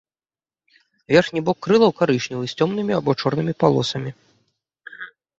[1.15, 4.11] Верхні бок крылаў карычневы з цёмнымі або чорнымі палосамі.